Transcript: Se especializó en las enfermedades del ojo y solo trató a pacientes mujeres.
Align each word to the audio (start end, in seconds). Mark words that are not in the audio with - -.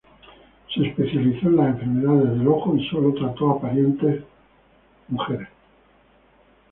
Se 0.73 0.83
especializó 0.87 1.47
en 1.49 1.57
las 1.57 1.67
enfermedades 1.75 2.31
del 2.31 2.47
ojo 2.47 2.75
y 2.75 2.87
solo 2.89 3.13
trató 3.13 3.51
a 3.51 3.61
pacientes 3.61 4.23
mujeres. 5.09 5.47